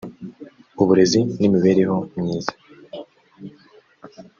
[0.81, 2.53] uburezi n’imibereho myiza